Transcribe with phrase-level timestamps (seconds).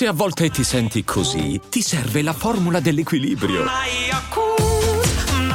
[0.00, 3.66] Se a volte ti senti così, ti serve la formula dell'equilibrio.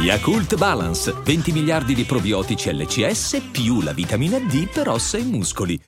[0.00, 5.82] Yakult Balance, 20 miliardi di probiotici LCS più la vitamina D per ossa e muscoli.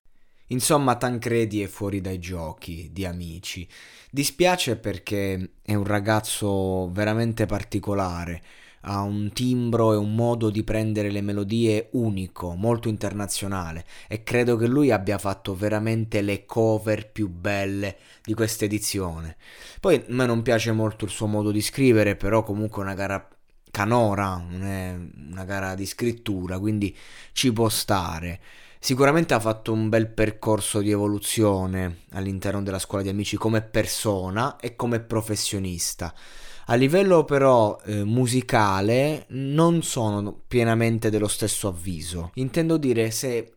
[0.48, 3.68] Insomma, Tancredi è fuori dai giochi di amici.
[4.11, 8.43] Dispiace perché è un ragazzo veramente particolare
[8.82, 14.56] ha un timbro e un modo di prendere le melodie unico, molto internazionale e credo
[14.56, 19.36] che lui abbia fatto veramente le cover più belle di questa edizione.
[19.80, 22.94] Poi a me non piace molto il suo modo di scrivere, però comunque è una
[22.94, 23.29] gara
[23.71, 26.96] canora, una gara di scrittura, quindi
[27.32, 28.40] ci può stare.
[28.82, 34.56] Sicuramente ha fatto un bel percorso di evoluzione all'interno della scuola di amici come persona
[34.58, 36.14] e come professionista.
[36.64, 42.30] A livello però eh, musicale non sono pienamente dello stesso avviso.
[42.36, 43.52] Intendo dire se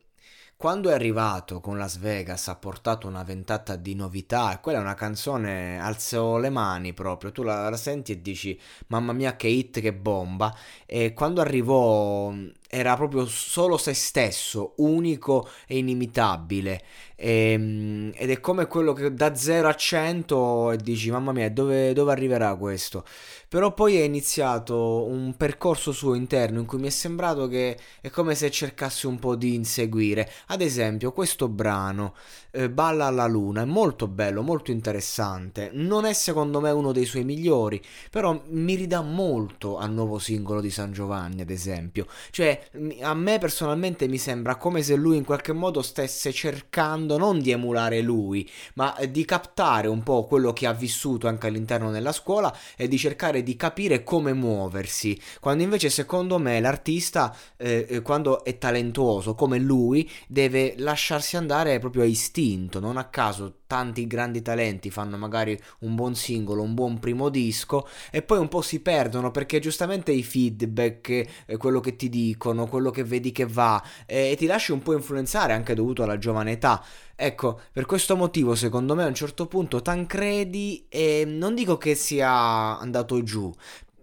[0.58, 4.94] quando è arrivato con Las Vegas ha portato una ventata di novità, quella è una
[4.94, 9.80] canzone, alzo le mani proprio, tu la, la senti e dici mamma mia che hit,
[9.80, 10.53] che bomba,
[10.86, 12.33] e quando arrivò
[12.74, 16.82] era proprio solo se stesso, unico e inimitabile.
[17.16, 21.50] E, ehm, ed è come quello che da 0 a 100 e dici mamma mia
[21.52, 23.06] dove, dove, arriverà questo?
[23.48, 28.10] Però poi è iniziato un percorso suo interno in cui mi è sembrato che è
[28.10, 30.30] come se cercasse un po' di inseguire.
[30.48, 32.16] Ad esempio questo brano
[32.52, 35.70] eh, Balla alla luna è molto bello molto interessante.
[35.74, 40.62] Non è secondo me uno dei suoi migliori però mi ridà molto al nuovo singolo
[40.62, 42.08] di San Giovanni ad esempio.
[42.32, 42.62] Cioè
[43.02, 47.52] a me personalmente mi sembra come se lui in qualche modo stesse cercando non di
[47.52, 52.55] emulare lui, ma di captare un po' quello che ha vissuto anche all'interno della scuola
[52.75, 55.20] e di cercare di capire come muoversi.
[55.39, 61.80] Quando invece secondo me l'artista, eh, eh quando è talentuoso come lui, deve lasciarsi andare
[61.80, 66.76] proprio a istinto, non a caso tanti grandi talenti fanno magari un buon singolo, un
[66.76, 71.10] buon primo disco e poi un po' si perdono perché giustamente i feedback,
[71.48, 74.83] eh, quello che ti dicono, quello che vedi che va eh, e ti lasci un
[74.83, 76.86] po' influenzare anche dovuto alla giovane età.
[77.16, 81.95] Ecco, per questo motivo secondo me a un certo punto Tancredi eh, non dico che
[81.95, 83.52] sia andato giù,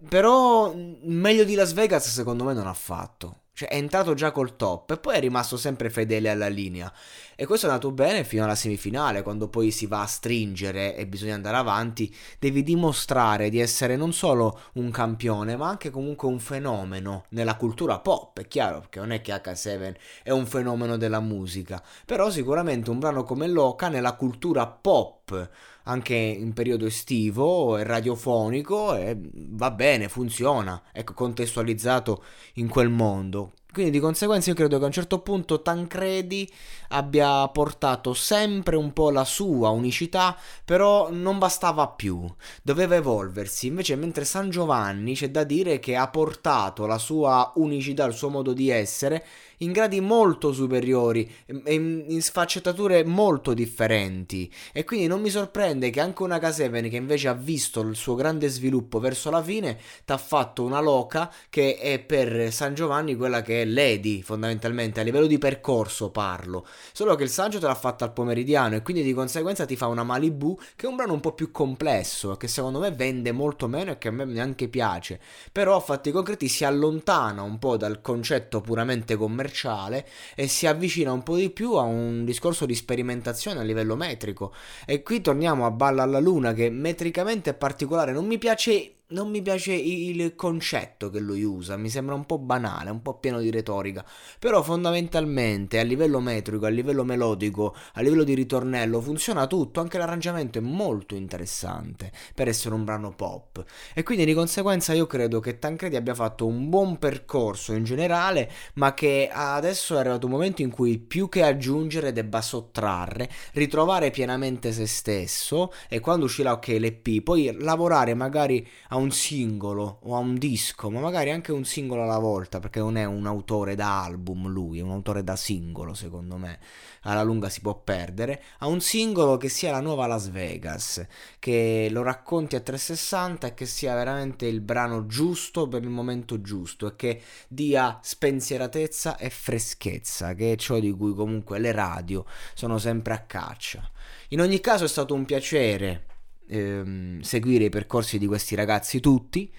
[0.09, 3.40] però meglio di Las Vegas secondo me non ha fatto.
[3.53, 6.91] Cioè è entrato già col top e poi è rimasto sempre fedele alla linea.
[7.35, 11.05] E questo è andato bene fino alla semifinale, quando poi si va a stringere e
[11.07, 16.39] bisogna andare avanti, devi dimostrare di essere non solo un campione, ma anche comunque un
[16.39, 21.19] fenomeno nella cultura pop, è chiaro, perché non è che H7 è un fenomeno della
[21.19, 25.49] musica, però sicuramente un brano come Loca nella cultura pop
[25.83, 32.23] anche in periodo estivo e radiofonico e va bene, funziona, ecco, contestualizzato
[32.55, 33.53] in quel mondo.
[33.71, 36.49] Quindi di conseguenza io credo che a un certo punto Tancredi
[36.89, 42.25] abbia portato sempre un po' la sua unicità, però non bastava più,
[42.61, 43.67] doveva evolversi.
[43.67, 48.27] Invece mentre San Giovanni c'è da dire che ha portato la sua unicità, il suo
[48.27, 49.25] modo di essere
[49.61, 55.99] in gradi molto superiori e in sfaccettature molto differenti e quindi non mi sorprende che
[55.99, 60.11] anche una K7 che invece ha visto il suo grande sviluppo verso la fine ti
[60.11, 65.03] ha fatto una loca che è per San Giovanni quella che è Lady fondamentalmente a
[65.03, 66.65] livello di percorso parlo.
[66.91, 69.87] Solo che il saggio te l'ha fatta al pomeridiano e quindi di conseguenza ti fa
[69.87, 73.67] una Malibu che è un brano un po' più complesso che secondo me vende molto
[73.67, 75.19] meno e che a me neanche piace.
[75.51, 81.11] Però a fatti concreti si allontana un po' dal concetto puramente commerciale e si avvicina
[81.11, 84.53] un po' di più a un discorso di sperimentazione a livello metrico.
[84.85, 89.29] E qui torniamo a Balla alla Luna che metricamente è particolare non mi piace non
[89.29, 93.39] mi piace il concetto che lui usa, mi sembra un po' banale, un po' pieno
[93.39, 94.05] di retorica,
[94.39, 99.97] però fondamentalmente a livello metrico, a livello melodico, a livello di ritornello funziona tutto, anche
[99.97, 103.63] l'arrangiamento è molto interessante per essere un brano pop.
[103.93, 108.49] E quindi di conseguenza io credo che Tancredi abbia fatto un buon percorso in generale,
[108.75, 114.11] ma che adesso è arrivato un momento in cui più che aggiungere debba sottrarre, ritrovare
[114.11, 120.15] pienamente se stesso e quando uscirà ok l'EP, poi lavorare magari a un singolo o
[120.15, 123.73] a un disco, ma magari anche un singolo alla volta, perché non è un autore
[123.73, 126.59] da album lui, è un autore da singolo, secondo me.
[127.03, 131.03] Alla lunga si può perdere, a un singolo che sia la nuova Las Vegas,
[131.39, 136.41] che lo racconti a 360 e che sia veramente il brano giusto per il momento
[136.41, 142.25] giusto e che dia spensieratezza e freschezza, che è ciò di cui comunque le radio
[142.53, 143.89] sono sempre a caccia.
[144.29, 146.09] In ogni caso è stato un piacere
[146.51, 149.51] ehm, seguire i percorsi di questi ragazzi tutti.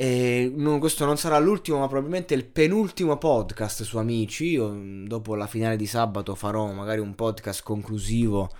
[0.00, 4.46] Non, questo non sarà l'ultimo, ma probabilmente il penultimo podcast su Amici.
[4.46, 8.50] Io dopo la finale di sabato farò magari un podcast conclusivo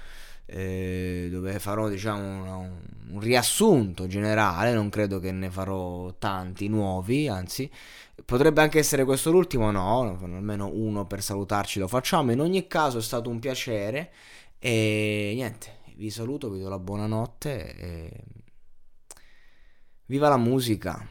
[0.52, 2.70] eh, dove farò diciamo un,
[3.12, 7.70] un riassunto generale, non credo che ne farò tanti nuovi, anzi
[8.24, 12.98] potrebbe anche essere questo l'ultimo, no, almeno uno per salutarci lo facciamo, in ogni caso
[12.98, 14.10] è stato un piacere
[14.58, 18.24] e niente, vi saluto, vi do la buonanotte e
[20.06, 21.06] viva la musica!